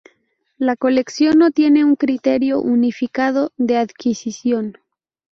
[0.57, 4.77] La colección no tiene un criterio unificado de adquisición.